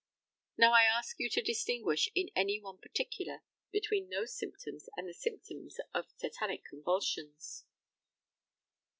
Now, 0.57 0.73
I 0.73 0.85
ask 0.85 1.19
you 1.19 1.29
to 1.29 1.43
distinguish 1.43 2.09
in 2.15 2.31
any 2.35 2.59
one 2.59 2.79
particular 2.79 3.43
between 3.71 4.09
those 4.09 4.33
symptoms 4.35 4.89
and 4.97 5.07
the 5.07 5.13
symptoms 5.13 5.77
of 5.93 6.11
tetanic 6.17 6.65
convulsions? 6.65 7.65